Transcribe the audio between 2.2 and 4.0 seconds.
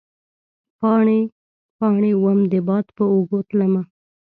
وم د باد په اوږو تلمه